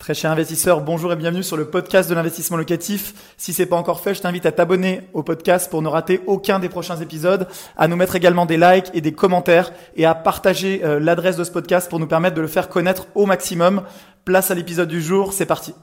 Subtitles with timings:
[0.00, 3.34] Très cher investisseur, bonjour et bienvenue sur le podcast de l'investissement locatif.
[3.36, 6.58] Si c'est pas encore fait, je t'invite à t'abonner au podcast pour ne rater aucun
[6.58, 7.46] des prochains épisodes,
[7.76, 11.44] à nous mettre également des likes et des commentaires et à partager euh, l'adresse de
[11.44, 13.82] ce podcast pour nous permettre de le faire connaître au maximum.
[14.24, 15.74] Place à l'épisode du jour, c'est parti.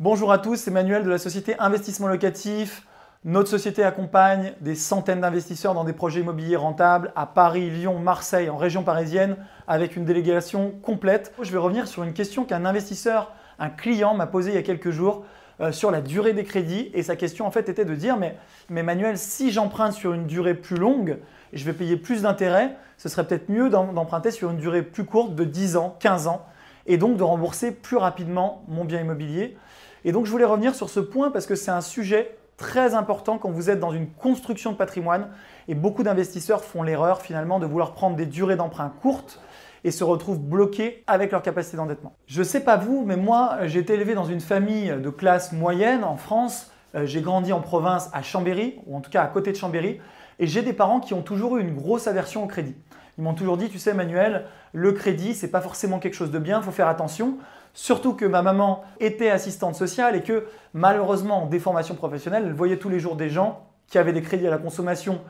[0.00, 2.86] Bonjour à tous, c'est Manuel de la société Investissement Locatif.
[3.26, 8.48] Notre société accompagne des centaines d'investisseurs dans des projets immobiliers rentables à Paris, Lyon, Marseille,
[8.48, 9.36] en région parisienne,
[9.68, 11.34] avec une délégation complète.
[11.42, 14.62] Je vais revenir sur une question qu'un investisseur un client m'a posé il y a
[14.62, 15.24] quelques jours
[15.60, 16.90] euh, sur la durée des crédits.
[16.94, 18.36] Et sa question en fait était de dire, mais,
[18.68, 21.18] mais Manuel, si j'emprunte sur une durée plus longue,
[21.52, 25.34] je vais payer plus d'intérêts, ce serait peut-être mieux d'emprunter sur une durée plus courte
[25.34, 26.46] de 10 ans, 15 ans,
[26.86, 29.56] et donc de rembourser plus rapidement mon bien immobilier.
[30.04, 33.38] Et donc je voulais revenir sur ce point parce que c'est un sujet très important
[33.38, 35.28] quand vous êtes dans une construction de patrimoine
[35.68, 39.40] et beaucoup d'investisseurs font l'erreur finalement de vouloir prendre des durées d'emprunt courtes
[39.84, 42.14] et se retrouvent bloqués avec leur capacité d'endettement.
[42.26, 46.04] Je sais pas vous, mais moi, j'ai été élevé dans une famille de classe moyenne
[46.04, 46.70] en France.
[46.94, 50.00] Euh, j'ai grandi en province à Chambéry, ou en tout cas à côté de Chambéry,
[50.38, 52.76] et j'ai des parents qui ont toujours eu une grosse aversion au crédit.
[53.18, 56.38] Ils m'ont toujours dit, tu sais Manuel, le crédit, c'est pas forcément quelque chose de
[56.38, 57.38] bien, faut faire attention.
[57.74, 62.78] Surtout que ma maman était assistante sociale et que malheureusement, en déformation professionnelle, elle voyait
[62.78, 65.20] tous les jours des gens qui avaient des crédits à la consommation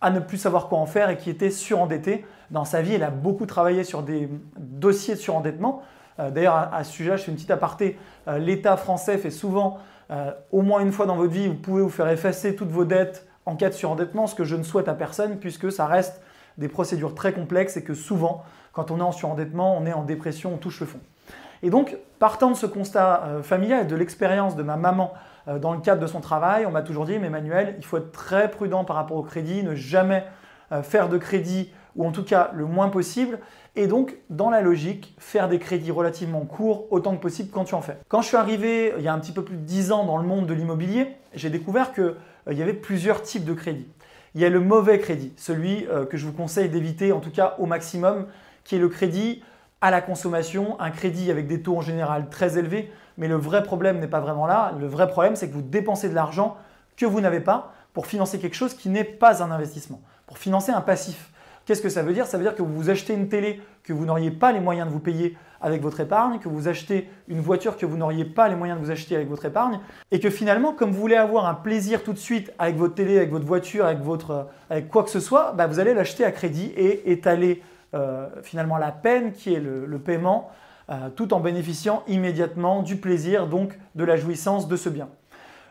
[0.00, 2.24] à ne plus savoir quoi en faire et qui était surendetté.
[2.50, 5.82] Dans sa vie, elle a beaucoup travaillé sur des dossiers de surendettement.
[6.20, 7.98] Euh, d'ailleurs, à, ce sujet, je fais une petite aparté.
[8.26, 9.78] Euh, L'État français fait souvent,
[10.10, 12.84] euh, au moins une fois dans votre vie, vous pouvez vous faire effacer toutes vos
[12.84, 16.22] dettes en cas de surendettement, ce que je ne souhaite à personne puisque ça reste
[16.58, 20.02] des procédures très complexes et que souvent, quand on est en surendettement, on est en
[20.02, 21.00] dépression, on touche le fond.
[21.62, 25.12] Et donc, partant de ce constat familial et de l'expérience de ma maman
[25.56, 28.12] dans le cadre de son travail, on m'a toujours dit, mais Manuel, il faut être
[28.12, 30.24] très prudent par rapport au crédit, ne jamais
[30.70, 33.38] euh, faire de crédit, ou en tout cas le moins possible,
[33.74, 37.74] et donc dans la logique, faire des crédits relativement courts autant que possible quand tu
[37.74, 37.96] en fais.
[38.08, 40.18] Quand je suis arrivé il y a un petit peu plus de 10 ans dans
[40.18, 42.04] le monde de l'immobilier, j'ai découvert qu'il
[42.48, 43.88] euh, y avait plusieurs types de crédits.
[44.34, 47.56] Il y a le mauvais crédit, celui que je vous conseille d'éviter en tout cas
[47.58, 48.26] au maximum,
[48.62, 49.42] qui est le crédit
[49.80, 52.90] à la consommation, un crédit avec des taux en général très élevés.
[53.16, 54.72] Mais le vrai problème n'est pas vraiment là.
[54.78, 56.56] Le vrai problème, c'est que vous dépensez de l'argent
[56.96, 60.72] que vous n'avez pas pour financer quelque chose qui n'est pas un investissement, pour financer
[60.72, 61.30] un passif.
[61.64, 62.26] Qu'est-ce que ça veut dire?
[62.26, 64.92] Ça veut dire que vous achetez une télé que vous n'auriez pas les moyens de
[64.92, 68.54] vous payer avec votre épargne, que vous achetez une voiture que vous n'auriez pas les
[68.54, 69.80] moyens de vous acheter avec votre épargne,
[70.10, 73.18] et que finalement, comme vous voulez avoir un plaisir tout de suite avec votre télé,
[73.18, 74.46] avec votre voiture, avec, votre,
[74.90, 77.62] quoi que ce soit, bah, vous allez l'acheter à crédit et étaler
[77.94, 80.50] euh, finalement la peine qui est le, paiement,
[80.90, 85.08] euh, tout en bénéficiant immédiatement du plaisir, donc de la jouissance de ce bien.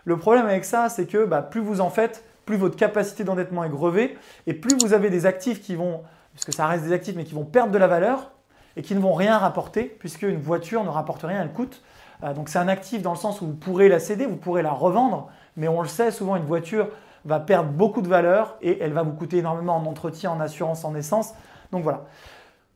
[0.05, 3.63] Le problème avec ça, c'est que bah, plus vous en faites, plus votre capacité d'endettement
[3.63, 4.17] est grevée,
[4.47, 6.01] et plus vous avez des actifs qui vont,
[6.33, 8.31] puisque ça reste des actifs, mais qui vont perdre de la valeur,
[8.78, 11.81] et qui ne vont rien rapporter, puisque une voiture ne rapporte rien, elle coûte.
[12.23, 14.61] Euh, donc c'est un actif dans le sens où vous pourrez la céder, vous pourrez
[14.61, 16.88] la revendre, mais on le sait, souvent une voiture
[17.25, 20.85] va perdre beaucoup de valeur et elle va vous coûter énormément en entretien, en assurance,
[20.85, 21.34] en essence.
[21.72, 22.05] Donc voilà.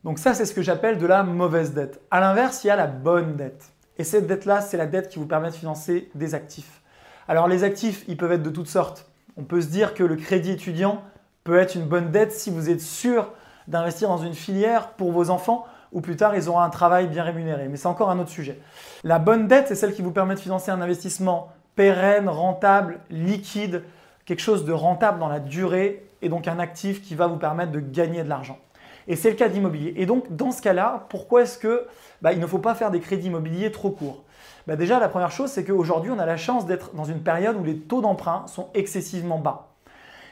[0.04, 2.00] Donc ça, c'est ce que j'appelle de la mauvaise dette.
[2.10, 3.72] À l'inverse, il y a la bonne dette.
[3.98, 6.82] Et cette dette-là, c'est la dette qui vous permet de financer des actifs.
[7.28, 9.10] Alors les actifs, ils peuvent être de toutes sortes.
[9.36, 11.02] On peut se dire que le crédit étudiant
[11.44, 13.32] peut être une bonne dette si vous êtes sûr
[13.68, 17.22] d'investir dans une filière pour vos enfants ou plus tard ils auront un travail bien
[17.22, 17.68] rémunéré.
[17.68, 18.58] Mais c'est encore un autre sujet.
[19.04, 23.82] La bonne dette, c'est celle qui vous permet de financer un investissement pérenne, rentable, liquide,
[24.24, 27.72] quelque chose de rentable dans la durée et donc un actif qui va vous permettre
[27.72, 28.58] de gagner de l'argent.
[29.08, 29.94] Et c'est le cas d'immobilier.
[29.96, 31.86] Et donc, dans ce cas-là, pourquoi est-ce que
[32.20, 34.22] bah, il ne faut pas faire des crédits immobiliers trop courts?
[34.66, 37.56] Bah, Déjà, la première chose, c'est qu'aujourd'hui, on a la chance d'être dans une période
[37.56, 39.68] où les taux d'emprunt sont excessivement bas.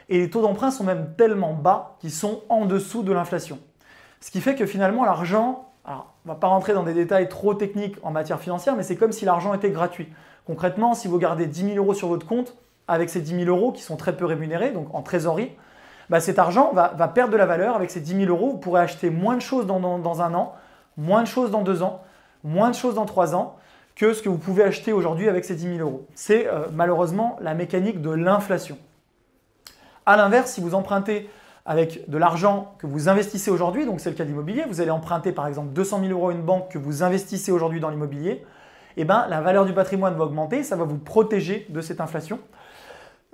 [0.09, 3.59] Et les taux d'emprunt sont même tellement bas qu'ils sont en dessous de l'inflation.
[4.21, 7.29] Ce qui fait que finalement, l'argent, alors on ne va pas rentrer dans des détails
[7.29, 10.09] trop techniques en matière financière, mais c'est comme si l'argent était gratuit.
[10.47, 12.57] Concrètement, si vous gardez 10 000 euros sur votre compte,
[12.89, 15.53] avec ces 10 000 euros qui sont très peu rémunérés, donc en trésorerie,
[16.11, 17.77] bah, cet argent va, perdre de la valeur.
[17.77, 20.55] Avec ces 10 000 euros, vous pourrez acheter moins de choses dans, un an,
[20.97, 22.03] moins de choses dans deux ans,
[22.43, 23.57] moins de choses dans trois ans
[23.95, 26.07] que ce que vous pouvez acheter aujourd'hui avec ces 10 000 euros.
[26.15, 28.77] C'est euh, malheureusement la mécanique de l'inflation.
[30.05, 31.31] A l'inverse, si vous empruntez
[31.65, 35.31] avec de l'argent que vous investissez aujourd'hui, donc c'est le cas d'immobilier, vous allez emprunter
[35.31, 38.45] par exemple 200 000 euros à une banque que vous investissez aujourd'hui dans l'immobilier,
[38.97, 42.41] eh ben, la valeur du patrimoine va augmenter, ça va vous protéger de cette inflation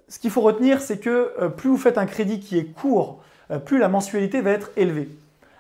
[0.09, 3.23] ce qu'il faut retenir, c'est que euh, plus vous faites un crédit qui est court,
[3.51, 5.09] euh, plus la mensualité va être élevée.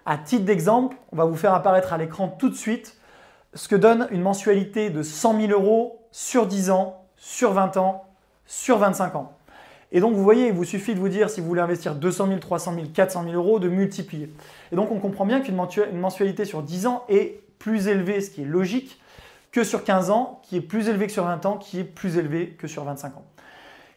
[0.04, 2.96] À titre d'exemple, on va vous faire apparaître à l'écran tout de suite
[3.54, 8.04] ce que donne une mensualité de 100 000 euros sur 10 ans, sur 20 ans,
[8.46, 9.32] sur 25 ans.
[9.92, 12.28] Et donc vous voyez, il vous suffit de vous dire si vous voulez investir 200
[12.28, 14.32] 000, 300 000, 400 000 euros, de multiplier.
[14.70, 18.42] Et donc on comprend bien qu'une mensualité sur 10 ans est plus élevée, ce qui
[18.42, 19.00] est logique,
[19.52, 22.18] que sur 15 ans, qui est plus élevé que sur 20 ans, qui est plus
[22.18, 23.24] élevé que sur 25 ans.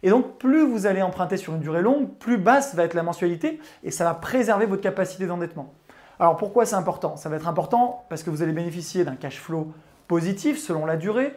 [0.02, 3.04] Et donc, plus vous allez emprunter sur une durée longue, plus basse va être la
[3.04, 5.74] mensualité et ça va préserver votre capacité d'endettement.
[6.20, 7.18] Alors, pourquoi c'est important?
[7.18, 9.74] Ça va être important parce que vous allez bénéficier d'un cash flow
[10.08, 11.36] positif selon la durée,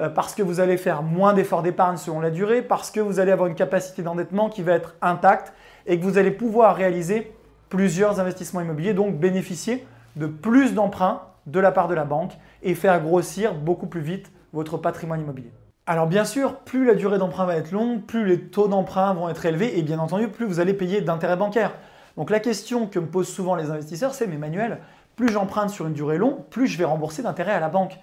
[0.00, 3.18] euh, parce que vous allez faire moins d'efforts d'épargne selon la durée, parce que vous
[3.18, 5.52] allez avoir une capacité d'endettement qui va être intacte
[5.86, 7.32] et que vous allez pouvoir réaliser
[7.68, 9.86] plusieurs investissements immobiliers, donc bénéficier
[10.16, 12.32] de plus d'emprunts de la part de la banque
[12.62, 15.50] et faire grossir beaucoup plus vite votre patrimoine immobilier.
[15.84, 19.28] Alors bien sûr, plus la durée d'emprunt va être longue, plus les taux d'emprunt vont
[19.28, 21.74] être élevés et bien entendu, plus vous allez payer d'intérêts bancaires.
[22.16, 24.78] Donc la question que me posent souvent les investisseurs, c'est mais Manuel,
[25.16, 27.98] plus j'emprunte sur une durée longue, plus je vais rembourser d'intérêts à la banque.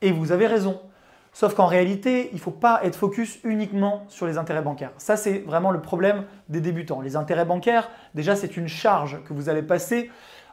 [0.00, 0.80] Et vous avez raison.
[1.32, 4.92] Sauf qu'en réalité, il ne faut pas être focus uniquement sur les intérêts bancaires.
[4.98, 7.00] Ça, c'est vraiment le problème des débutants.
[7.00, 10.08] Les intérêts bancaires, déjà, c'est une charge que vous allez passer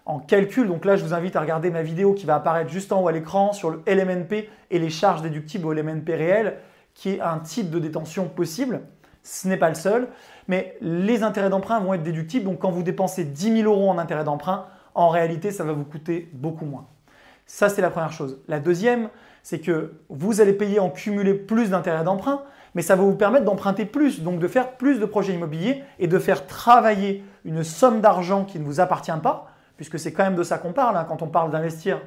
[0.05, 0.67] en calcul.
[0.67, 3.07] Donc là, je vous invite à regarder ma vidéo qui va apparaître juste en haut
[3.07, 6.57] à l'écran sur le LMNP et les charges déductibles au LMNP réel
[6.93, 8.81] qui est un type de détention possible.
[9.23, 10.07] Ce n'est pas le seul,
[10.47, 12.45] mais les intérêts d'emprunt vont être déductibles.
[12.45, 15.85] Donc quand vous dépensez 10 000 euros en intérêts d'emprunt, en réalité, ça va vous
[15.85, 16.87] coûter beaucoup moins.
[17.45, 18.41] Ça, c'est la première chose.
[18.47, 19.09] La deuxième,
[19.43, 22.43] c'est que vous allez payer en cumulé plus d'intérêts d'emprunt,
[22.75, 26.07] mais ça va vous permettre d'emprunter plus, donc de faire plus de projets immobiliers et
[26.07, 29.50] de faire travailler une somme d'argent qui ne vous appartient pas,
[29.81, 31.99] puisque c'est quand même de ça qu'on parle hein, quand on parle d'investir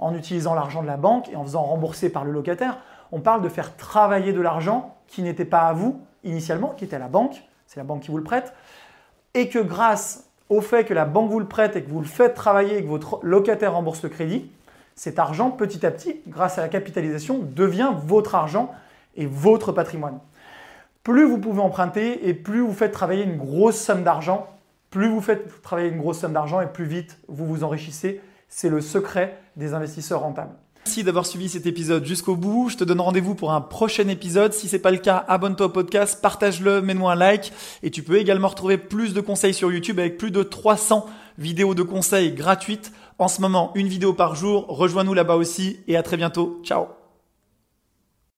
[0.00, 2.78] en utilisant l'argent de la banque et en faisant rembourser par le locataire
[3.12, 6.96] on parle de faire travailler de l'argent qui n'était pas à vous initialement, qui était
[6.96, 8.52] à la banque, c'est la banque qui vous le prête,
[9.34, 12.06] et que grâce au fait que la banque vous le prête et que vous le
[12.06, 14.50] faites travailler et que votre locataire rembourse le crédit,
[14.96, 18.74] cet argent, petit à petit, grâce à la capitalisation, devient votre argent
[19.16, 20.18] et votre patrimoine.
[21.04, 24.48] Plus vous pouvez emprunter et plus vous faites travailler une grosse somme d'argent,
[24.90, 28.20] plus vous faites travailler une grosse somme d'argent et plus vite vous vous enrichissez.
[28.48, 30.54] C'est le secret des investisseurs rentables.
[30.84, 32.68] Merci d'avoir suivi cet épisode jusqu'au bout.
[32.70, 34.52] Je te donne rendez-vous pour un prochain épisode.
[34.52, 37.52] Si c'est pas le cas, abonne-toi au podcast, partage-le, mets-moi un like.
[37.82, 41.06] Et tu peux également retrouver plus de conseils sur YouTube avec plus de 300
[41.38, 42.92] vidéos de conseils gratuites.
[43.18, 44.66] En ce moment, une vidéo par jour.
[44.68, 46.60] Rejoins-nous là-bas aussi et à très bientôt.
[46.64, 46.99] Ciao